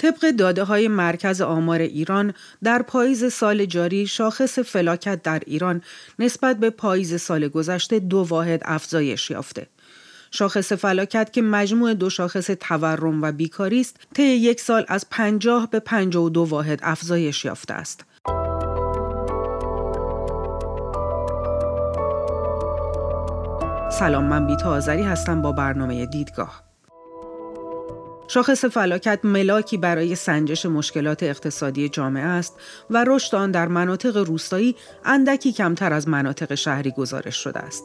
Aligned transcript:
طبق 0.00 0.30
داده 0.30 0.64
های 0.64 0.88
مرکز 0.88 1.40
آمار 1.40 1.78
ایران 1.78 2.34
در 2.62 2.82
پاییز 2.82 3.32
سال 3.32 3.64
جاری 3.64 4.06
شاخص 4.06 4.58
فلاکت 4.58 5.22
در 5.22 5.42
ایران 5.46 5.82
نسبت 6.18 6.56
به 6.56 6.70
پاییز 6.70 7.20
سال 7.20 7.48
گذشته 7.48 7.98
دو 7.98 8.18
واحد 8.18 8.62
افزایش 8.64 9.30
یافته. 9.30 9.66
شاخص 10.30 10.72
فلاکت 10.72 11.32
که 11.32 11.42
مجموع 11.42 11.94
دو 11.94 12.10
شاخص 12.10 12.50
تورم 12.60 13.22
و 13.22 13.32
بیکاری 13.32 13.80
است 13.80 13.96
طی 14.14 14.22
یک 14.22 14.60
سال 14.60 14.84
از 14.88 15.06
50 15.10 15.70
به 15.70 15.80
52 15.80 16.44
واحد 16.44 16.80
افزایش 16.82 17.44
یافته 17.44 17.74
است. 17.74 18.04
سلام 23.98 24.24
من 24.24 24.46
بیتا 24.46 24.70
آذری 24.70 25.02
هستم 25.02 25.42
با 25.42 25.52
برنامه 25.52 26.06
دیدگاه. 26.06 26.69
شاخص 28.32 28.64
فلاکت 28.64 29.20
ملاکی 29.24 29.76
برای 29.76 30.14
سنجش 30.14 30.66
مشکلات 30.66 31.22
اقتصادی 31.22 31.88
جامعه 31.88 32.24
است 32.24 32.60
و 32.90 33.04
رشد 33.06 33.34
آن 33.34 33.50
در 33.50 33.68
مناطق 33.68 34.16
روستایی 34.16 34.76
اندکی 35.04 35.52
کمتر 35.52 35.92
از 35.92 36.08
مناطق 36.08 36.54
شهری 36.54 36.90
گزارش 36.90 37.36
شده 37.36 37.58
است. 37.58 37.84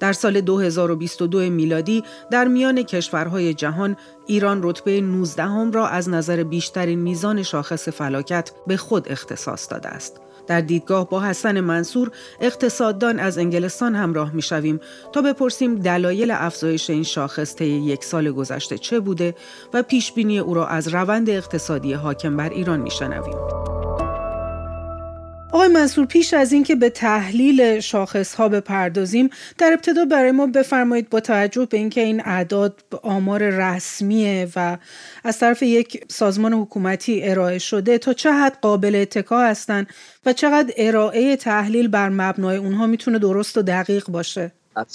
در 0.00 0.12
سال 0.12 0.40
2022 0.40 1.38
میلادی 1.38 2.04
در 2.30 2.48
میان 2.48 2.82
کشورهای 2.82 3.54
جهان 3.54 3.96
ایران 4.26 4.60
رتبه 4.62 5.00
19 5.00 5.42
هم 5.42 5.72
را 5.72 5.88
از 5.88 6.08
نظر 6.08 6.42
بیشترین 6.42 6.98
میزان 6.98 7.42
شاخص 7.42 7.88
فلاکت 7.88 8.50
به 8.66 8.76
خود 8.76 9.12
اختصاص 9.12 9.70
داده 9.70 9.88
است. 9.88 10.20
در 10.46 10.60
دیدگاه 10.60 11.08
با 11.08 11.20
حسن 11.20 11.60
منصور 11.60 12.10
اقتصاددان 12.40 13.18
از 13.18 13.38
انگلستان 13.38 13.94
همراه 13.94 14.32
می 14.34 14.42
شویم 14.42 14.80
تا 15.12 15.22
بپرسیم 15.22 15.74
دلایل 15.74 16.30
افزایش 16.30 16.90
این 16.90 17.02
شاخص 17.02 17.54
طی 17.54 17.64
یک 17.64 18.04
سال 18.04 18.30
گذشته 18.30 18.78
چه 18.78 19.00
بوده 19.00 19.34
و 19.74 19.82
پیش 19.82 20.12
بینی 20.12 20.38
او 20.38 20.54
را 20.54 20.66
از 20.66 20.88
روند 20.88 21.30
اقتصادی 21.30 21.92
حاکم 21.92 22.36
بر 22.36 22.48
ایران 22.48 22.80
می 22.80 22.90
شنویم. 22.90 23.89
آقای 25.52 25.68
منصور 25.68 26.06
پیش 26.06 26.34
از 26.34 26.52
اینکه 26.52 26.74
به 26.74 26.90
تحلیل 26.90 27.80
شاخص 27.80 28.34
ها 28.34 28.48
بپردازیم 28.48 29.30
در 29.58 29.72
ابتدا 29.72 30.04
برای 30.04 30.30
ما 30.30 30.46
بفرمایید 30.46 31.10
با 31.10 31.20
توجه 31.20 31.66
به 31.66 31.76
اینکه 31.76 32.00
این 32.00 32.22
اعداد 32.24 32.82
آمار 33.02 33.42
رسمیه 33.42 34.48
و 34.56 34.78
از 35.24 35.38
طرف 35.38 35.62
یک 35.62 36.04
سازمان 36.08 36.52
حکومتی 36.52 37.22
ارائه 37.22 37.58
شده 37.58 37.98
تا 37.98 38.12
چه 38.12 38.32
حد 38.32 38.58
قابل 38.62 38.94
اتکا 38.94 39.40
هستند 39.40 39.86
و 40.26 40.32
چقدر 40.32 40.74
ارائه 40.76 41.36
تحلیل 41.36 41.88
بر 41.88 42.08
مبنای 42.08 42.56
اونها 42.56 42.86
می‌تونه 42.86 43.18
درست 43.18 43.58
و 43.58 43.62
دقیق 43.62 44.06
باشه؟ 44.06 44.52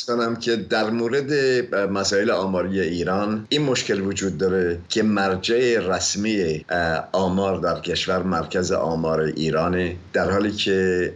کنم 0.08 0.36
که 0.36 0.56
در 0.56 0.90
مورد 0.90 1.32
مسائل 1.76 2.32
آماری 2.32 2.80
ایران 2.80 3.46
این 3.50 3.62
مشکل 3.62 4.02
وجود 4.02 4.38
داره 4.38 4.80
که 4.90 5.04
مرجع 5.04 5.80
رسمی 5.80 6.66
آمار 7.12 7.60
در 7.60 7.80
کشور 7.80 8.24
مرکز 8.24 8.72
آمار 8.72 9.20
ایرانه 9.20 9.96
در 10.14 10.32
حالی 10.32 10.52
که 10.52 11.14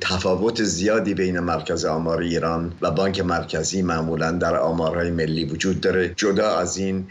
تفاوت 0.00 0.62
زیادی 0.62 1.14
بین 1.14 1.40
مرکز 1.40 1.84
آمار 1.84 2.20
ایران 2.20 2.72
و 2.82 2.90
بانک 2.90 3.20
مرکزی 3.20 3.82
معمولا 3.82 4.30
در 4.30 4.56
آمارهای 4.56 5.10
ملی 5.10 5.44
وجود 5.44 5.80
داره. 5.80 6.14
جدا 6.16 6.56
از 6.58 6.76
این 6.76 7.06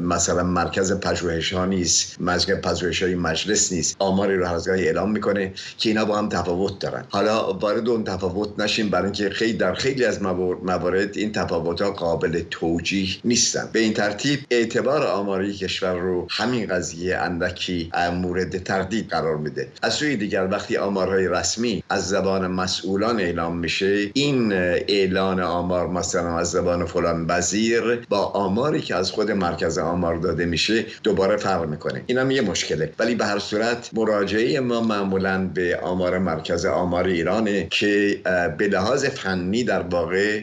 مثلا 0.00 0.42
مرکز 0.42 0.92
پژوهش 0.92 1.52
ها 1.52 1.64
نیست 1.64 2.20
مرکز 2.20 2.54
پژوهش 2.56 3.02
های 3.02 3.14
مجلس 3.14 3.72
نیست 3.72 3.96
آماری 3.98 4.36
رو 4.36 4.46
هر 4.46 4.60
اعلام 4.70 5.10
می‌کنه 5.10 5.52
که 5.78 5.88
اینا 5.88 6.04
با 6.04 6.18
هم 6.18 6.28
تفاوت 6.28 6.78
دارن. 6.78 7.04
حالا 7.08 7.52
وارد 7.52 7.88
اون 7.88 8.04
تفاوت 8.04 8.48
نشیم 8.58 8.90
برای 8.90 9.11
که 9.12 9.30
خیلی 9.30 9.52
در 9.52 9.74
خیلی 9.74 10.04
از 10.04 10.22
موارد 10.62 11.16
این 11.16 11.32
تفاوت 11.32 11.82
ها 11.82 11.90
قابل 11.90 12.42
توجیه 12.50 13.08
نیستن. 13.24 13.68
به 13.72 13.80
این 13.80 13.94
ترتیب 13.94 14.40
اعتبار 14.50 15.06
آماری 15.06 15.52
کشور 15.52 15.94
رو 15.94 16.26
همین 16.30 16.66
قضیه 16.66 17.18
اندکی 17.18 17.90
مورد 18.12 18.62
تردید 18.64 19.08
قرار 19.08 19.36
میده. 19.36 19.68
از 19.82 19.94
سوی 19.94 20.16
دیگر 20.16 20.48
وقتی 20.50 20.76
آمارهای 20.76 21.28
رسمی 21.28 21.82
از 21.90 22.08
زبان 22.08 22.46
مسئولان 22.46 23.20
اعلام 23.20 23.58
میشه 23.58 24.10
این 24.14 24.52
اعلان 24.52 25.40
آمار 25.40 25.88
مثلا 25.88 26.38
از 26.38 26.50
زبان 26.50 26.84
فلان 26.84 27.26
وزیر 27.28 27.82
با 28.08 28.18
آماری 28.18 28.80
که 28.80 28.94
از 28.94 29.10
خود 29.10 29.30
مرکز 29.30 29.78
آمار 29.78 30.16
داده 30.16 30.46
میشه 30.46 30.84
دوباره 31.02 31.36
فرق 31.36 31.68
می‌کنه. 31.68 32.02
اینم 32.06 32.30
یه 32.30 32.40
مشکله. 32.40 32.92
ولی 32.98 33.14
به 33.14 33.26
هر 33.26 33.38
صورت 33.38 33.90
مراجعه 33.92 34.60
ما 34.60 34.80
معمولا 34.80 35.50
به 35.54 35.78
آمار 35.82 36.18
مرکز 36.18 36.66
آمار 36.66 37.06
ایرانه 37.06 37.66
که 37.70 38.20
به 38.58 38.68
فنی 38.98 39.64
در 39.64 39.80
واقع 39.80 40.42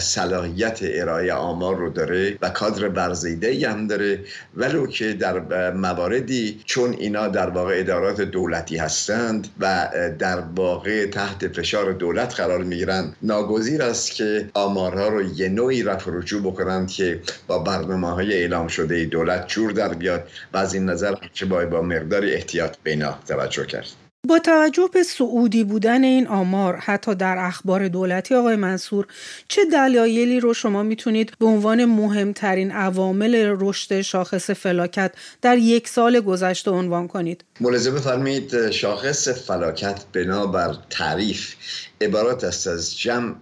صلاحیت 0.00 0.78
ارائه 0.82 1.32
آمار 1.32 1.76
رو 1.76 1.90
داره 1.90 2.38
و 2.42 2.50
کادر 2.50 2.88
برزیده 2.88 3.70
هم 3.70 3.86
داره. 3.86 4.20
ولو 4.56 4.86
که 4.86 5.12
در 5.12 5.70
مواردی 5.70 6.60
چون 6.64 6.92
اینا 6.92 7.28
در 7.28 7.50
واقع 7.50 7.74
ادارات 7.78 8.20
دولتی 8.20 8.76
هستند 8.76 9.48
و 9.60 9.88
در 10.18 10.42
واقع 10.56 11.06
تحت 11.06 11.48
فشار 11.48 11.92
دولت 11.92 12.34
قرار 12.34 12.64
می‌گیرند 12.64 13.16
ناگزیر 13.22 13.82
است 13.82 14.12
که 14.12 14.50
آمارها 14.54 15.08
رو 15.08 15.22
یه 15.22 15.48
نوعی 15.48 15.82
رفع 15.82 16.10
رجوع 16.14 16.42
بکنند 16.42 16.88
که 16.90 17.20
با 17.46 17.58
برنامه 17.58 18.10
های 18.10 18.32
اعلام 18.32 18.68
شده 18.68 19.04
دولت 19.04 19.48
جور 19.48 19.72
در 19.72 19.94
بیاد 19.94 20.28
و 20.52 20.56
از 20.56 20.74
این 20.74 20.84
نظر 20.84 21.14
چه 21.32 21.46
با 21.46 21.82
مقدار 21.82 22.24
احتیاط 22.24 22.76
بینا 22.82 23.18
توجه 23.28 23.66
کرد. 23.66 24.07
با 24.26 24.38
توجه 24.38 24.88
به 24.92 25.02
سعودی 25.02 25.64
بودن 25.64 26.04
این 26.04 26.26
آمار 26.26 26.76
حتی 26.76 27.14
در 27.14 27.36
اخبار 27.38 27.88
دولتی 27.88 28.34
آقای 28.34 28.56
منصور 28.56 29.06
چه 29.48 29.64
دلایلی 29.72 30.40
رو 30.40 30.54
شما 30.54 30.82
می‌تونید 30.82 31.32
به 31.38 31.46
عنوان 31.46 31.84
مهمترین 31.84 32.70
عوامل 32.70 33.56
رشد 33.60 34.00
شاخص 34.00 34.50
فلاکت 34.50 35.12
در 35.42 35.58
یک 35.58 35.88
سال 35.88 36.20
گذشته 36.20 36.70
عنوان 36.70 37.08
کنید؟ 37.08 37.44
ملاحظه 37.60 37.90
بفرمایید 37.90 38.70
شاخص 38.70 39.28
فلاکت 39.28 40.04
بنابر 40.12 40.74
تعریف 40.90 41.54
عبارت 42.00 42.44
است 42.44 42.66
از 42.66 42.98
جمع 42.98 43.34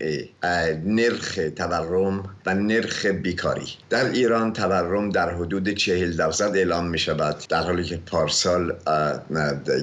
نرخ 0.85 1.39
تورم 1.57 2.37
و 2.47 2.55
نرخ 2.55 3.07
بیکاری. 3.07 3.69
در 3.91 4.11
ایران 4.11 4.53
تورم 4.53 5.11
در 5.11 5.35
حدود 5.35 5.69
چهل 5.69 6.17
درصد 6.17 6.57
اعلام 6.57 6.87
می 6.89 6.99
شود 6.99 7.37
در 7.49 7.63
حالی 7.63 7.85
که 7.85 7.97
پارسال 7.97 8.75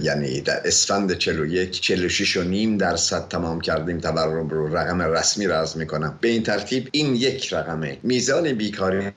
یعنی 0.02 0.42
در 0.42 0.62
اسفند 0.84 1.18
41 1.18 1.82
46 1.82 2.38
و 2.38 2.44
نیم 2.44 2.78
درصد 2.78 3.28
تمام 3.28 3.62
کردیم 3.62 3.98
تورم 3.98 4.50
رو 4.50 4.78
رقم 4.78 5.02
رسمی 5.02 5.48
را 5.48 5.66
می 5.76 5.88
کنم 5.88 6.18
به 6.22 6.28
این 6.28 6.44
ترتیب 6.44 6.88
این 6.92 7.16
یک 7.16 7.54
رقمه. 7.54 7.98
میزان 8.04 8.54
بیکاری 8.54 9.12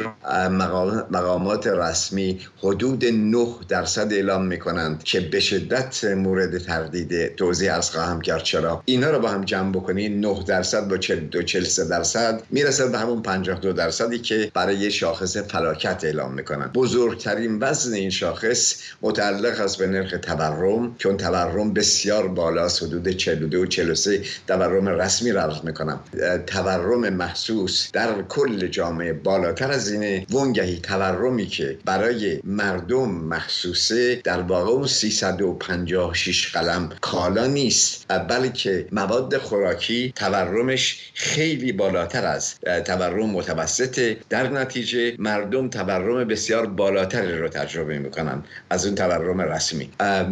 مقامات 1.10 1.66
رسمی 1.66 2.40
حدود 2.58 3.04
9 3.04 3.46
درصد 3.68 4.12
اعلام 4.12 4.46
می 4.46 4.58
کنند 4.58 5.02
که 5.02 5.20
به 5.20 5.40
شدت 5.40 6.04
مورد 6.04 6.58
تردید 6.58 7.34
توضیح 7.34 7.74
ارز 7.74 7.90
خواهم 7.90 8.20
کرد. 8.20 8.42
چرا؟ 8.42 8.82
اینا 8.84 9.10
رو 9.10 9.18
با 9.18 9.28
هم 9.28 9.44
جمع 9.44 9.72
بکنی 9.72 10.08
9 10.08 10.44
درصد 10.46 10.88
با 10.88 10.96
42 10.96 11.42
43 11.42 11.84
درصد 11.84 12.42
می‌رسد 12.50 12.92
به 12.92 12.98
همون 12.98 13.22
52 13.22 13.72
درصدی 13.72 14.18
که 14.18 14.50
برای 14.54 14.90
شاخص 14.90 15.36
فلاکت 15.36 16.04
اعلام 16.04 16.34
می‌کنن. 16.34 16.70
بزرگترین 16.74 17.58
وزن 17.60 17.94
این 17.94 18.10
شاخص 18.10 18.76
متعلق 19.02 19.60
است 19.60 19.78
به 19.78 19.86
نرخ 19.86 20.14
تورم 20.22 20.94
چون 20.98 21.16
تورم 21.16 21.55
بسیار 21.64 22.28
بالا 22.28 22.68
حدود 22.68 23.08
42 23.08 23.62
و 23.62 23.66
43 23.66 24.22
تورم 24.48 24.88
رسمی 24.88 25.32
را 25.32 25.42
عرض 25.42 25.64
می‌کنم. 25.64 26.00
تورم 26.46 27.08
محسوس 27.08 27.90
در 27.92 28.22
کل 28.22 28.66
جامعه 28.66 29.12
بالاتر 29.12 29.70
از 29.70 29.92
اینه. 29.92 30.26
ونگهی 30.30 30.80
تورمی 30.80 31.46
که 31.46 31.78
برای 31.84 32.40
مردم 32.44 33.08
محسوسه 33.08 34.20
در 34.24 34.40
واقع 34.40 34.70
اون 34.70 34.86
356 34.86 36.56
قلم 36.56 36.88
کالا 37.00 37.46
نیست 37.46 38.06
بلکه 38.28 38.86
مواد 38.92 39.36
خوراکی 39.36 40.12
تورمش 40.16 41.10
خیلی 41.14 41.72
بالاتر 41.72 42.26
از 42.26 42.54
تورم 42.60 43.30
متوسطه. 43.30 44.16
در 44.30 44.48
نتیجه 44.48 45.14
مردم 45.18 45.68
تورم 45.68 46.24
بسیار 46.24 46.66
بالاتری 46.66 47.38
رو 47.38 47.48
تجربه 47.48 47.98
می‌کنن 47.98 48.44
از 48.70 48.86
اون 48.86 48.94
تورم 48.94 49.40
رسمی. 49.40 49.90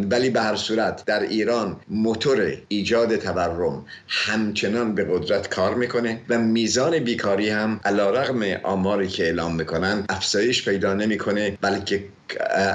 ولی 0.09 0.29
به 0.29 0.41
هر 0.41 0.55
صورت 0.55 1.03
در 1.15 1.21
ایران 1.21 1.79
موتور 1.89 2.57
ایجاد 2.67 3.15
تورم 3.15 3.85
همچنان 4.07 4.95
به 4.95 5.07
قدرت 5.09 5.49
کار 5.49 5.75
می‌کنه 5.75 6.21
و 6.29 6.37
میزان 6.39 6.99
بیکاری 6.99 7.49
هم 7.49 7.79
علیرغم 7.85 8.59
آماری 8.63 9.07
که 9.07 9.23
اعلام 9.23 9.55
می‌کنن 9.55 10.05
افزایش 10.09 10.69
پیدا 10.69 10.93
نمی‌کنه 10.93 11.57
بلکه 11.61 12.03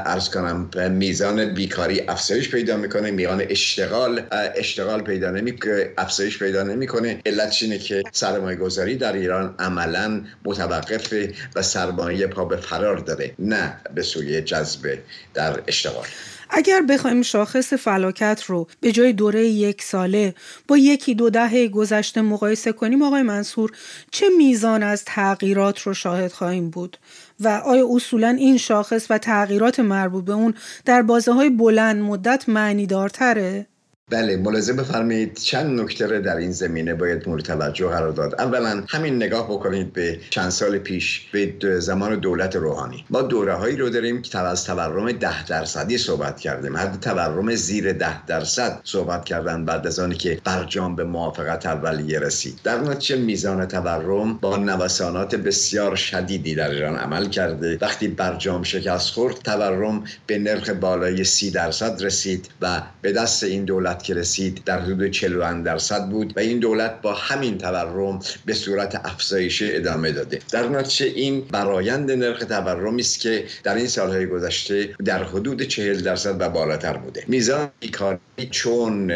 ارز 0.06 0.28
کنم 0.30 0.70
میزان 0.90 1.54
بیکاری 1.54 2.00
افزایش 2.08 2.50
پیدا 2.50 2.76
می‌کنه 2.76 3.10
میزان 3.10 3.42
اشتغال 3.48 4.22
اشتغال 4.56 5.02
پیدا 5.02 5.30
نمی 5.30 5.54
افزایش 5.98 6.38
پیدا 6.38 6.62
نمی‌کنه. 6.62 7.20
علتش 7.26 7.62
اینه 7.62 7.78
که 7.78 8.02
سرمایه 8.12 8.56
گذاری 8.56 8.96
در 8.96 9.12
ایران 9.12 9.54
عملا 9.58 10.24
متوقف 10.44 11.14
و 11.56 11.62
سرمایه 11.62 12.26
پا 12.26 12.44
به 12.44 12.56
فرار 12.56 12.96
داره 12.96 13.34
نه 13.38 13.80
به 13.94 14.02
سوی 14.02 14.40
جذب 14.40 14.98
در 15.34 15.62
اشتغال. 15.66 16.06
اگر 16.52 16.82
بخوایم 16.82 17.22
شاخص 17.22 17.72
فلاکت 17.72 18.42
رو 18.46 18.66
به 18.80 18.92
جای 18.92 19.12
دوره 19.12 19.46
یک 19.46 19.82
ساله 19.82 20.34
با 20.68 20.76
یکی 20.76 21.14
دو 21.14 21.30
دهه 21.30 21.68
گذشته 21.68 22.20
مقایسه 22.20 22.72
کنیم 22.72 23.02
آقای 23.02 23.22
منصور 23.22 23.72
چه 24.10 24.26
میزان 24.38 24.82
از 24.82 25.04
تغییرات 25.04 25.80
رو 25.80 25.94
شاهد 25.94 26.32
خواهیم 26.32 26.70
بود 26.70 26.98
و 27.40 27.48
آیا 27.48 27.86
اصولا 27.90 28.28
این 28.28 28.56
شاخص 28.56 29.06
و 29.10 29.18
تغییرات 29.18 29.80
مربوط 29.80 30.24
به 30.24 30.32
اون 30.32 30.54
در 30.84 31.02
بازه 31.02 31.32
های 31.32 31.50
بلند 31.50 32.02
مدت 32.02 32.48
معنی 32.48 32.86
دارتره؟ 32.86 33.66
بله 34.10 34.36
ملاحظه 34.36 34.72
بفرمایید 34.72 35.34
چند 35.34 35.80
نکته 35.80 36.20
در 36.20 36.36
این 36.36 36.52
زمینه 36.52 36.94
باید 36.94 37.28
مورد 37.28 37.42
توجه 37.42 37.88
قرار 37.88 38.12
داد. 38.12 38.40
اولا 38.40 38.84
همین 38.88 39.16
نگاه 39.16 39.48
بکنید 39.48 39.92
به 39.92 40.18
چند 40.30 40.50
سال 40.50 40.78
پیش 40.78 41.28
به 41.32 41.54
زمان 41.80 42.20
دولت 42.20 42.56
روحانی. 42.56 43.04
ما 43.10 43.22
دوره 43.22 43.54
هایی 43.54 43.76
رو 43.76 43.90
داریم 43.90 44.22
که 44.22 44.38
از 44.38 44.64
تورم 44.64 45.12
ده 45.12 45.44
درصدی 45.44 45.98
صحبت 45.98 46.40
کردیم. 46.40 46.76
حد 46.76 47.00
تورم 47.00 47.54
زیر 47.54 47.92
ده 47.92 48.26
درصد 48.26 48.80
صحبت 48.84 49.24
کردن 49.24 49.64
بعد 49.64 49.86
از 49.86 49.98
آنی 49.98 50.14
که 50.14 50.40
برجام 50.44 50.96
به 50.96 51.04
موافقت 51.04 51.66
اولیه 51.66 52.18
رسید. 52.18 52.60
در 52.64 52.80
نتیجه 52.80 53.16
میزان 53.16 53.66
تورم 53.66 54.38
با 54.38 54.56
نوسانات 54.56 55.34
بسیار 55.34 55.96
شدیدی 55.96 56.54
در 56.54 56.70
ایران 56.70 56.96
عمل 56.96 57.28
کرده. 57.28 57.78
وقتی 57.80 58.08
برجام 58.08 58.62
شکست 58.62 59.10
خورد 59.10 59.34
تورم 59.34 60.04
به 60.26 60.38
نرخ 60.38 60.70
بالای 60.70 61.24
سی 61.24 61.50
درصد 61.50 62.02
رسید 62.04 62.48
و 62.62 62.82
به 63.02 63.12
دست 63.12 63.44
این 63.44 63.64
دولت 63.64 63.99
که 64.02 64.14
رسید 64.14 64.62
در 64.64 64.80
حدود 64.80 65.10
40 65.10 65.62
درصد 65.62 66.08
بود 66.08 66.32
و 66.36 66.40
این 66.40 66.58
دولت 66.58 67.00
با 67.02 67.12
همین 67.12 67.58
تورم 67.58 68.20
به 68.46 68.54
صورت 68.54 69.00
افزایش 69.04 69.62
ادامه 69.66 70.12
داده. 70.12 70.38
در 70.52 70.68
نتیجه 70.68 71.06
این 71.06 71.40
برایند 71.40 72.10
نرخ 72.10 72.44
تورمی 72.44 73.00
است 73.00 73.20
که 73.20 73.44
در 73.64 73.74
این 73.74 73.86
سالهای 73.86 74.26
گذشته 74.26 74.94
در 75.04 75.24
حدود 75.24 75.62
40 75.62 76.00
درصد 76.00 76.40
و 76.40 76.48
بالاتر 76.48 76.96
بوده. 76.96 77.24
میزان 77.28 77.70
بیکاری 77.80 78.18
چون 78.50 79.06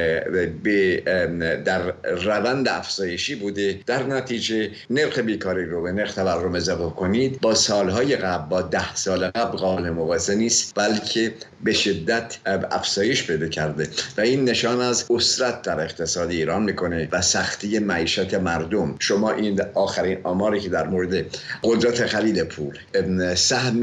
به 0.63 1.03
در 1.65 1.95
روند 2.25 2.69
افزایشی 2.69 3.35
بوده. 3.35 3.81
در 3.87 4.03
نتیجه 4.03 4.71
نرخ 4.91 5.19
بیکاری 5.19 5.65
رو 5.65 5.83
به 5.83 5.93
نرخ 5.93 6.15
تورم 6.15 6.55
اضافه 6.55 6.95
کنید 6.97 7.41
با 7.41 7.55
سالهای 7.55 8.17
قبل 8.17 8.49
با 8.49 8.63
ده 8.63 8.95
سال 8.95 9.27
قبل 9.27 9.59
قابل 9.59 9.91
مقایسه 9.91 10.35
نیست 10.35 10.73
بلکه 10.75 11.35
به 11.65 11.73
شدت 11.73 12.37
افزایش 12.47 13.27
پیدا 13.27 13.49
کرده. 13.49 13.89
و 14.17 14.21
این 14.21 14.45
نشان 14.45 14.74
از 14.81 15.05
اسرت 15.11 15.63
در 15.63 15.81
اقتصاد 15.81 16.31
ایران 16.31 16.63
می‌کنه 16.63 17.09
و 17.13 17.23
سختی 17.23 17.79
معیشت 17.79 18.35
مردم. 18.35 18.95
شما 18.99 19.33
این 19.33 19.61
آخرین 19.75 20.19
آماری 20.23 20.61
که 20.61 20.69
در 20.69 20.87
مورد 20.87 21.27
قدرت 21.63 22.07
خرید 22.07 22.43
پول 22.43 22.79
سهم 23.35 23.81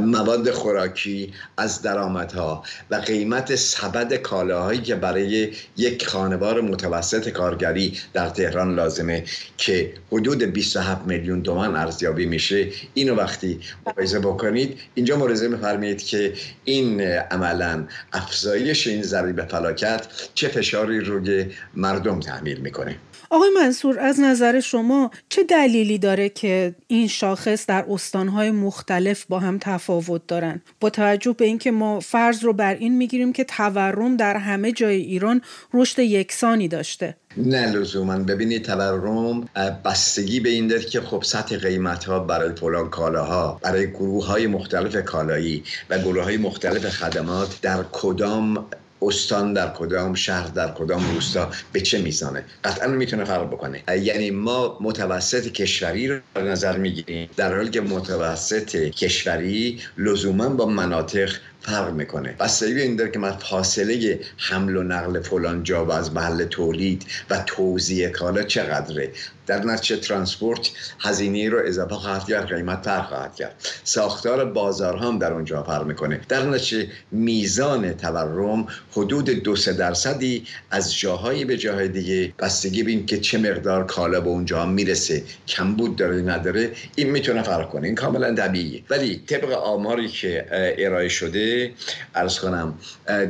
مواد 0.00 0.50
خوراکی 0.50 1.32
از 1.56 1.82
درآمدها 1.82 2.64
و 2.90 2.94
قیمت 2.94 3.54
سبد 3.54 4.14
کالاهایی 4.14 4.80
که 4.80 4.94
برای 4.94 5.52
یک 5.76 6.06
خانوار 6.06 6.60
متوسط 6.60 7.28
کارگری 7.28 7.98
در 8.12 8.28
تهران 8.28 8.74
لازمه 8.74 9.24
که 9.56 9.92
حدود 10.12 10.42
27 10.42 11.06
میلیون 11.06 11.42
تومان 11.42 11.76
ارزیابی 11.76 12.26
میشه 12.26 12.68
اینو 12.94 13.14
وقتی 13.14 13.60
مقایسه 13.86 14.18
بکنید 14.18 14.78
اینجا 14.94 15.16
ملاحظه 15.16 15.48
میفرمایید 15.48 16.02
که 16.02 16.32
این 16.64 17.00
عملا 17.00 17.84
افزایش 18.12 18.86
این 18.86 19.02
ضریب 19.02 19.44
فلاکت 19.48 20.06
چه 20.34 20.48
فشاری 20.48 21.00
روی 21.00 21.46
مردم 21.74 22.20
تحمیل 22.20 22.60
می‌کنه؟ 22.60 22.96
آقای 23.32 23.50
منصور 23.56 23.98
از 23.98 24.20
نظر 24.20 24.60
شما 24.60 25.10
چه 25.28 25.44
دلیلی 25.44 25.98
داره 25.98 26.28
که 26.28 26.74
این 26.86 27.08
شاخص 27.08 27.66
در 27.66 27.84
استانهای 27.90 28.50
مختلف 28.50 29.24
با 29.28 29.38
هم 29.38 29.58
تفاوت 29.60 30.26
دارن؟ 30.26 30.60
با 30.80 30.90
توجه 30.90 31.32
به 31.32 31.44
اینکه 31.44 31.70
ما 31.70 32.00
فرض 32.00 32.44
رو 32.44 32.52
بر 32.52 32.74
این 32.74 32.96
می‌گیریم 32.96 33.32
که 33.32 33.44
تورم 33.44 34.16
در 34.16 34.36
همه 34.36 34.72
جای 34.72 34.96
ایران 34.96 35.42
رشد 35.74 35.98
یکسانی 35.98 36.68
داشته. 36.68 37.16
نه 37.36 37.72
لزوما. 37.72 38.18
ببینید 38.18 38.64
تورم 38.64 39.48
بستگی 39.84 40.40
به 40.40 40.48
این 40.48 40.66
داره 40.66 40.82
که 40.82 41.00
خب 41.00 41.22
سطح 41.22 41.56
قیمت 41.56 42.04
ها 42.04 42.18
برای 42.18 42.54
فلان 42.56 42.90
کالاها 42.90 43.58
برای 43.62 43.90
گروه 43.90 44.26
های 44.26 44.46
مختلف 44.46 44.96
کالایی 44.96 45.64
و 45.90 45.98
گروه 45.98 46.24
های 46.24 46.36
مختلف 46.36 46.88
خدمات 46.88 47.60
در 47.62 47.84
کدام 47.92 48.66
استان 49.02 49.52
در 49.52 49.68
کدام 49.68 50.14
شهر 50.14 50.48
در 50.48 50.70
کدام 50.70 51.14
روستا 51.14 51.50
به 51.72 51.80
چه 51.80 51.98
میزانه؟ 51.98 52.44
قطعا 52.64 52.88
می‌تونه 52.88 53.24
فرق 53.24 53.46
بکنه. 53.46 53.82
یعنی 54.02 54.30
ما 54.30 54.78
متوسط 54.80 55.52
کشوری 55.52 56.08
رو 56.08 56.18
در 56.34 56.42
نظر 56.42 56.76
می‌گیریم. 56.76 57.28
در 57.36 57.54
حالی 57.56 57.70
که 57.70 57.80
متوسط 57.80 58.76
کشوری 58.76 59.80
لزوما 59.98 60.48
با 60.48 60.66
مناطق 60.66 61.30
فرق 61.60 61.92
می‌کنه. 61.92 62.36
بستگی 62.40 62.80
این 62.80 62.96
داره 62.96 63.10
که 63.10 63.18
من 63.18 63.32
فاصله 63.32 64.20
حمل 64.36 64.76
و 64.76 64.82
نقل 64.82 65.20
فلان 65.20 65.62
جا 65.62 65.84
و 65.84 65.92
از 65.92 66.12
محل 66.12 66.44
تولید 66.44 67.06
و 67.30 67.42
توزیع 67.46 68.08
کالا 68.08 68.42
چقدره؟ 68.42 69.12
در 69.46 69.64
نتیجه 69.64 69.96
ترانسپورت 69.96 70.70
هزینه 71.00 71.48
رو 71.48 71.60
اضافه 71.66 71.94
خواهد 71.94 72.24
کرد 72.28 72.54
قیمت 72.54 72.84
فرق 72.84 73.08
خواهد 73.08 73.34
کرد. 73.34 73.54
ساختار 73.84 74.44
بازار 74.44 74.96
هم 74.96 75.18
در 75.18 75.32
اونجا 75.32 75.62
فرق 75.62 75.86
می‌کنه. 75.86 76.20
در 76.28 76.42
نتیجه 76.42 76.86
میزان 77.10 77.92
تورم 77.92 78.66
حدود 78.92 79.30
دو 79.30 79.56
سه 79.56 79.72
درصدی 79.72 80.46
از 80.70 80.96
جاهایی 80.98 81.44
به 81.44 81.56
جاهای 81.56 81.88
دیگه 81.88 82.32
بستگی 82.38 82.82
بین 82.82 83.06
که 83.06 83.20
چه 83.20 83.38
مقدار 83.38 83.86
کالا 83.86 84.20
به 84.20 84.28
اونجا 84.28 84.66
می‌رسه 84.66 85.22
کمبود 85.48 85.96
داره 85.96 86.22
نداره 86.22 86.72
این 86.96 87.10
می‌تونه 87.10 87.42
فرق 87.42 87.68
کنه. 87.68 87.86
این 87.86 87.94
کاملا 87.94 88.34
طبیعیه. 88.34 88.82
ولی 88.90 89.22
طبق 89.26 89.52
آماری 89.52 90.08
که 90.08 90.46
ارائه 90.78 91.08
شده 91.08 91.72
ارز 92.14 92.38
کنم 92.38 92.74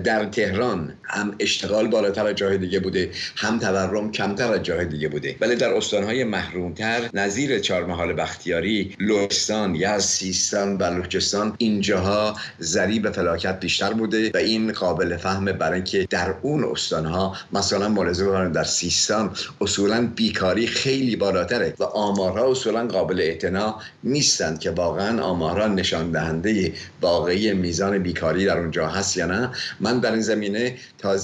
در 0.05 0.25
تهران 0.25 0.93
هم 1.05 1.35
اشتغال 1.39 1.89
بالاتر 1.89 2.27
از 2.27 2.35
جاهای 2.35 2.59
دیگه 2.59 2.81
بوده 2.81 3.11
هم 3.37 3.59
تورم 3.59 4.13
کمتر 4.13 4.53
از 4.53 4.63
جاهای 4.63 4.87
دیگه 4.87 5.09
بوده. 5.09 5.37
ولی 5.41 5.57
در 5.57 5.73
استانهای 6.03 6.25
محرومتر 6.25 7.11
نظیر 7.15 7.59
چهارمحال 7.59 8.13
بختیاری 8.13 8.97
لوستان 8.99 9.75
یا 9.75 9.99
سیستان 9.99 10.75
و 10.75 10.77
بلوچستان 10.77 11.55
اینجاها 11.59 12.37
ضریب 12.61 13.11
فلاکت 13.11 13.61
بیشتر 13.61 13.93
بوده 13.93 14.31
و 14.35 14.37
این 14.37 14.73
قابل 14.73 15.17
فهمه 15.17 15.53
برای 15.53 15.75
اینکه 15.75 16.07
در 16.11 16.35
اون 16.43 16.65
استانها 16.65 17.37
مثلا 17.53 17.89
ملاحظه 17.89 18.49
در 18.49 18.65
سیستان 18.65 19.37
اصولا 19.61 20.07
بیکاری 20.17 20.67
خیلی 20.67 21.17
بالاتره 21.17 21.75
و 21.79 21.85
آمارها 21.85 22.51
اصولا 22.51 22.87
قابل 22.87 23.21
اعتنا 23.21 23.81
نیستند 24.05 24.59
که 24.61 24.71
واقعا 24.71 25.23
آمارها 25.23 25.67
نشان 25.67 26.11
دهنده 26.11 26.73
واقعی 27.01 27.53
میزان 27.53 27.99
بیکاری 27.99 28.45
در 28.45 28.59
اونجا 28.59 28.87
هست 28.87 29.17
یا 29.17 29.27
نه. 29.27 29.51
من 29.81 29.99
در 29.99 30.13
این 30.13 30.21
زمینه 30.21 30.77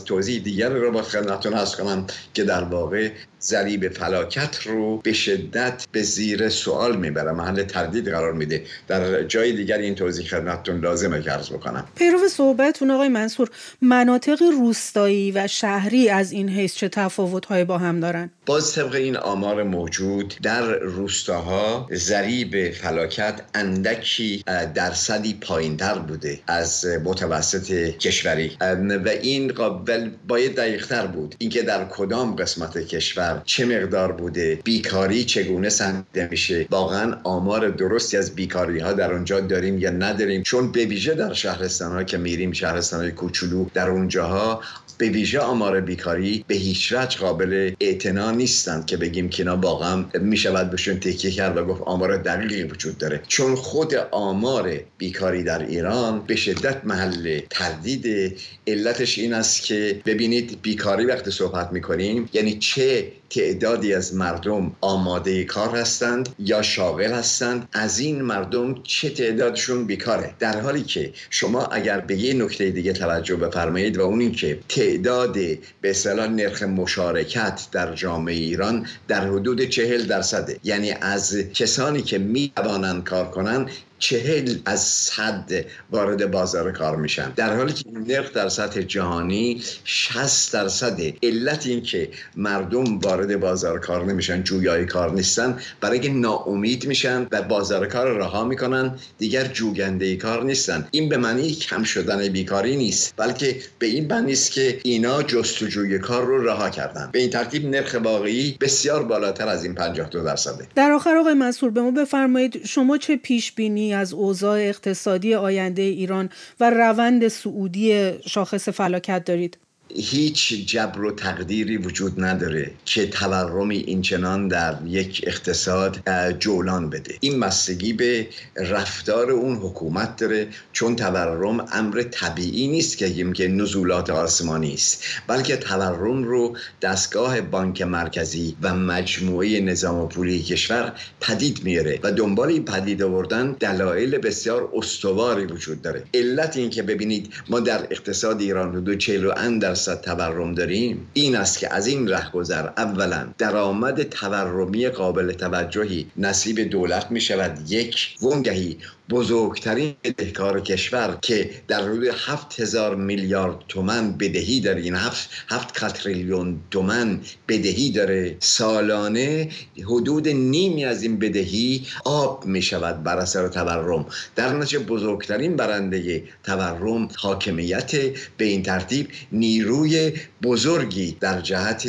توضیح 0.06 0.42
دیگر 0.42 0.68
رو 0.68 0.92
با 0.92 1.02
خدمتتون 1.02 1.52
هست 1.52 1.76
کنم 1.76 2.06
که 2.34 2.44
در 2.44 2.64
واقع 2.64 3.10
ضریب 3.42 3.88
فلاکت 3.88 4.58
رو 4.64 4.96
به 4.96 5.12
شدت 5.12 5.86
به 5.92 6.02
زیر 6.02 6.48
سوال 6.48 6.96
می‌بره 6.96 7.32
محل 7.32 7.62
تردید 7.62 8.08
قرار 8.08 8.32
میده. 8.32 8.62
در 8.88 9.22
جای 9.22 9.52
دیگر 9.52 9.78
این 9.78 9.94
توضیح 9.94 10.26
خدمتتون 10.26 10.80
لازمه 10.80 11.22
که 11.22 11.30
عرض 11.30 11.50
بکنم. 11.50 11.88
پیرو 11.96 12.28
صحبتتون 12.28 12.90
آقای 12.90 13.08
منصور 13.08 13.48
مناطق 13.82 14.42
روستایی 14.42 15.32
و 15.32 15.46
شهری 15.46 16.08
از 16.08 16.32
این 16.32 16.48
حیث 16.48 16.74
چه 16.74 16.88
تفاوت‌هایی 16.88 17.64
با 17.64 17.78
هم 17.78 18.00
دارن؟ 18.00 18.30
باز 18.46 18.74
طبق 18.74 18.94
این 18.94 19.16
آمار 19.16 19.62
موجود 19.62 20.34
در 20.42 20.78
روستاها 20.78 21.88
ضریب 21.94 22.70
فلاکت 22.70 23.40
اندکی 23.54 24.44
درصدی 24.74 25.34
پایینتر 25.34 25.98
بوده 25.98 26.40
از 26.46 26.86
متوسط 27.04 27.72
کشوری. 27.98 28.56
و 29.04 29.08
این 29.08 29.52
قابل 29.52 30.10
باید 30.28 30.56
دقیقتر 30.56 31.06
بود. 31.06 31.34
اینکه 31.38 31.62
در 31.62 31.84
کدام 31.84 32.36
قسمت 32.36 32.78
کشور 32.78 33.27
چه 33.44 33.64
مقدار 33.64 34.12
بوده 34.12 34.60
بیکاری 34.64 35.24
چگونه 35.24 35.68
سنجیده 35.68 36.28
میشه؟ 36.30 36.66
واقعا 36.70 37.16
آمار 37.24 37.68
درستی 37.68 38.16
از 38.16 38.34
بیکاری 38.34 38.78
ها 38.78 38.92
در 38.92 39.12
اونجا 39.12 39.40
داریم 39.40 39.78
یا 39.78 39.90
نداریم؟ 39.90 40.42
چون 40.42 40.72
به 40.72 40.84
ویژه 40.84 41.14
در 41.14 41.32
شهرستان 41.32 41.92
ها 41.92 42.04
که 42.04 42.18
میریم 42.18 42.52
شهرستان 42.52 43.00
های 43.00 43.10
کوچولو 43.10 43.66
در 43.74 43.90
اونجاها 43.90 44.60
به 44.98 45.08
ویژه 45.08 45.40
آمار 45.40 45.80
بیکاری 45.80 46.44
به 46.46 46.54
هیچ 46.54 46.92
وجه 46.92 47.18
قابل 47.18 47.72
اعتنا 47.80 48.30
نیستند 48.30 48.86
که 48.86 48.96
بگیم 48.96 49.28
که 49.28 49.42
اینا 49.42 49.56
واقعا 49.56 50.04
می‌شود 50.20 50.70
بهشون 50.70 51.00
تکیه 51.00 51.30
کرد 51.30 51.56
و 51.56 51.64
گفت 51.64 51.82
آمار 51.82 52.16
دقیقی 52.16 52.62
وجود 52.62 52.98
داره. 52.98 53.20
چون 53.28 53.54
خود 53.54 53.94
آمار 54.10 54.80
بیکاری 54.98 55.42
در 55.42 55.66
ایران 55.66 56.22
به 56.26 56.36
شدت 56.36 56.84
محل 56.84 57.40
تردید. 57.50 58.36
علتش 58.66 59.18
این 59.18 59.34
است 59.34 59.62
که 59.62 60.00
ببینید 60.06 60.58
بیکاری 60.62 61.04
وقتی 61.04 61.30
صحبت 61.30 61.72
می‌کنیم 61.72 62.28
یعنی 62.32 62.58
چه 62.58 63.12
تعدادی 63.30 63.94
از 63.94 64.14
مردم 64.14 64.72
آماده 64.80 65.44
کار 65.44 65.76
هستند 65.76 66.28
یا 66.38 66.62
شاغل 66.62 67.12
هستند 67.12 67.68
از 67.72 67.98
این 67.98 68.22
مردم 68.22 68.82
چه 68.82 69.10
تعدادشون 69.10 69.86
بیکاره؟ 69.86 70.34
در 70.38 70.60
حالی 70.60 70.82
که 70.82 71.12
شما 71.30 71.66
اگر 71.66 72.00
به 72.00 72.16
یه 72.16 72.34
نکته 72.34 72.70
دیگه 72.70 72.92
توجه 72.92 73.36
بفرمایید 73.36 73.98
و 73.98 74.00
اون 74.00 74.32
که 74.32 74.58
تعداد 74.68 75.32
به 75.80 75.90
اصطلاح 75.90 76.26
نرخ 76.26 76.62
مشارکت 76.62 77.66
در 77.72 77.94
جامعه 77.94 78.34
ایران 78.34 78.86
در 79.08 79.26
حدود 79.26 79.62
چهل 79.62 80.06
درصده 80.06 80.60
یعنی 80.64 80.90
از 80.90 81.36
کسانی 81.54 82.02
که 82.02 82.18
می 82.18 82.52
توانند 82.56 83.04
کار 83.04 83.30
کنند 83.30 83.70
چهل 83.98 84.54
از 84.64 84.80
صد 84.80 85.52
وارد 85.90 86.30
بازار 86.30 86.72
کار 86.72 86.96
میشن. 86.96 87.32
در 87.36 87.56
حالی 87.56 87.72
که 87.72 87.84
نرخ 88.06 88.32
در 88.32 88.48
سطح 88.48 88.82
جهانی 88.82 89.62
60 89.84 90.52
درصد. 90.52 91.00
علت 91.22 91.66
این 91.66 91.82
که 91.82 92.08
مردم 92.36 92.98
وارد 92.98 93.40
بازار 93.40 93.78
کار 93.80 94.04
نمیشن 94.04 94.42
جویای 94.42 94.86
کار 94.86 95.12
نیستن 95.12 95.58
برای 95.80 96.00
که 96.00 96.08
ناامید 96.08 96.86
میشن 96.86 97.26
و 97.32 97.42
بازار 97.42 97.86
کار 97.86 98.16
رها 98.16 98.44
می‌کنن 98.44 98.98
دیگر 99.18 99.44
جوگنده 99.44 100.16
کار 100.16 100.44
نیستن. 100.44 100.88
این 100.90 101.08
به 101.08 101.16
معنی 101.16 101.50
کم 101.50 101.82
شدن 101.82 102.28
بیکاری 102.28 102.76
نیست 102.76 103.14
بلکه 103.16 103.56
به 103.78 103.86
این 103.86 104.06
معنی 104.06 104.32
است 104.32 104.52
که 104.52 104.80
اینا 104.82 105.22
جستجوی 105.22 105.98
کار 105.98 106.24
رو 106.24 106.44
رها 106.44 106.70
کردن. 106.70 107.08
به 107.12 107.18
این 107.18 107.30
ترتیب 107.30 107.66
نرخ 107.66 107.96
واقعی 108.04 108.56
بسیار 108.60 109.02
بالاتر 109.04 109.48
از 109.48 109.64
این 109.64 109.74
52 109.74 110.24
درصده. 110.24 110.66
در 110.74 110.92
آخر 110.92 111.16
آقای 111.16 111.34
منصور 111.34 111.70
به 111.70 111.82
ما 111.82 111.90
بفرمایید 111.90 112.66
شما 112.66 112.98
چه 112.98 113.16
پیش 113.16 113.52
بینی 113.52 113.87
از 113.92 114.12
اوضاع 114.12 114.58
اقتصادی 114.58 115.34
آینده 115.34 115.82
ایران 115.82 116.30
و 116.60 116.70
روند 116.70 117.28
سعودی 117.28 118.12
شاخص 118.26 118.68
فلاکت 118.68 119.24
دارید. 119.24 119.58
هیچ 119.94 120.66
جبر 120.66 121.04
و 121.04 121.12
تقدیری 121.12 121.76
وجود 121.76 122.24
نداره 122.24 122.70
که 122.84 123.06
تورمی 123.06 123.76
اینچنان 123.76 124.48
در 124.48 124.76
یک 124.86 125.24
اقتصاد 125.26 125.98
جولان 126.38 126.90
بده. 126.90 127.14
این 127.20 127.38
مستگی 127.38 127.92
به 127.92 128.26
رفتار 128.56 129.30
اون 129.30 129.56
حکومت 129.56 130.16
داره 130.16 130.48
چون 130.72 130.96
تورم 130.96 131.66
امر 131.72 132.02
طبیعی 132.02 132.68
نیست 132.68 132.98
که 132.98 133.32
که 133.32 133.48
نزولات 133.48 134.10
آسمانی 134.10 134.74
است 134.74 135.04
بلکه 135.26 135.56
تورم 135.56 136.24
رو 136.24 136.56
دستگاه 136.82 137.40
بانک 137.40 137.82
مرکزی 137.82 138.56
و 138.62 138.74
مجموعه 138.74 139.60
نظام 139.60 140.08
پولی 140.08 140.42
کشور 140.42 140.92
پدید 141.20 141.64
میاره 141.64 142.00
و 142.02 142.12
دنبال 142.12 142.48
این 142.48 142.64
پدید 142.64 143.02
آوردن 143.02 143.56
دلایل 143.60 144.18
بسیار 144.18 144.70
استواری 144.74 145.44
وجود 145.44 145.82
داره. 145.82 146.04
علت 146.14 146.56
این 146.56 146.70
که 146.70 146.82
ببینید 146.82 147.32
ما 147.48 147.60
در 147.60 147.86
اقتصاد 147.90 148.40
ایران 148.40 148.76
حدود 148.76 148.98
40 148.98 149.58
در 149.58 149.74
درصد 149.78 150.00
تورم 150.00 150.54
داریم 150.54 151.10
این 151.14 151.36
است 151.36 151.58
که 151.58 151.74
از 151.74 151.86
این 151.86 152.08
رهگذر 152.08 152.68
اولا 152.76 153.28
درآمد 153.38 154.02
تورمی 154.02 154.88
قابل 154.88 155.32
توجهی 155.32 156.06
نصیب 156.16 156.60
دولت 156.60 157.10
می 157.10 157.20
شود 157.20 157.70
یک 157.70 158.16
وانگهی 158.22 158.78
بزرگترین 159.10 159.94
بدهکار 160.04 160.60
کشور 160.60 161.18
که 161.22 161.50
در 161.68 161.82
حدود 161.82 162.04
هفت 162.04 162.60
هزار 162.60 162.96
میلیارد 162.96 163.56
تومن 163.68 164.12
بدهی 164.12 164.60
داره 164.60 164.80
این 164.80 164.94
هفت, 164.94 165.30
هفت 165.48 165.92
تریلیون 165.94 166.60
تومن 166.70 167.20
بدهی 167.48 167.90
داره 167.90 168.36
سالانه 168.40 169.48
حدود 169.84 170.28
نیمی 170.28 170.84
از 170.84 171.02
این 171.02 171.18
بدهی 171.18 171.86
آب 172.04 172.46
می 172.46 172.62
شود 172.62 173.02
بر 173.02 173.16
اثر 173.16 173.48
تورم. 173.48 174.06
در 174.36 174.52
نتیجه 174.52 174.78
بزرگترین 174.78 175.56
برنده 175.56 176.22
تورم 176.44 177.08
حاکمیت 177.16 177.92
به 178.36 178.44
این 178.44 178.62
ترتیب 178.62 179.08
نیروی 179.32 180.12
بزرگی 180.42 181.16
در 181.20 181.40
جهت 181.40 181.88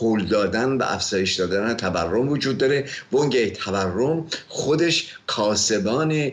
هول 0.00 0.24
دادن 0.24 0.68
و 0.72 0.82
افزایش 0.82 1.34
دادن 1.34 1.74
تورم 1.74 2.28
وجود 2.28 2.58
داره. 2.58 2.84
ونگه 3.12 3.50
تورم 3.50 4.26
خودش 4.48 5.14
کاسبان 5.26 6.32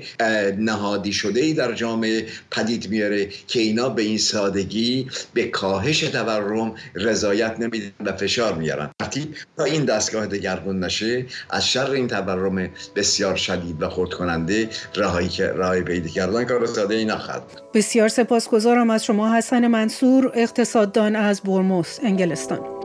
نهادی 0.58 1.14
شده 1.14 1.42
ای 1.42 1.54
در 1.54 1.74
جامعه 1.74 2.26
پدید 2.52 2.90
میاره 2.90 3.30
که 3.48 3.60
اینا 3.60 3.90
به 3.90 4.02
این 4.02 4.18
سادگی 4.18 5.08
به 5.34 5.48
کاهش 5.48 6.00
تورم 6.00 6.76
رضایت 6.96 7.60
نمیدن 7.60 7.92
و 8.06 8.12
فشار 8.12 8.54
میارن. 8.54 8.90
وقتی 9.02 9.34
تا 9.58 9.64
این 9.64 9.86
دستگاه 9.86 10.28
دگرگون 10.28 10.84
نشه 10.84 11.26
از 11.50 11.68
شر 11.68 11.92
این 11.92 12.08
تورم 12.08 12.70
بسیار 12.96 13.36
شدید 13.36 13.82
و 13.82 13.90
خرد 13.90 14.10
کننده 14.10 14.70
راهی 14.96 15.28
که 15.28 15.48
راهی 15.48 15.82
پیدا 15.82 16.08
کردن 16.08 16.44
کار 16.44 16.66
ساده 16.66 16.96
ای 16.96 17.06
نخواهد 17.06 17.42
بسیار 17.74 18.08
سپاسگزارم 18.08 18.90
از 18.90 19.06
شما 19.06 19.36
حسن 19.36 19.68
منصور 19.68 20.32
اقتصاددان 20.36 21.16
از 21.16 21.42
برموس 21.42 21.98
انگلستان. 22.04 22.81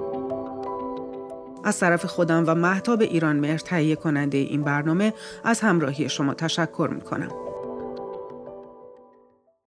از 1.67 1.79
طرف 1.79 2.05
خودم 2.05 2.45
و 2.47 2.55
محتاب 2.55 3.01
ایران 3.01 3.37
مهر 3.37 3.59
تهیه 3.59 3.97
کننده 3.97 4.39
این 4.39 4.63
برنامه 4.63 5.13
از 5.45 5.61
همراهی 5.61 6.09
شما 6.09 6.35
تشکر 6.35 6.91
می 6.93 7.01
کنم. 7.01 7.46